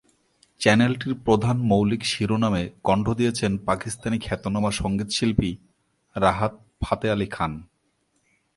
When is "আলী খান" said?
7.11-7.51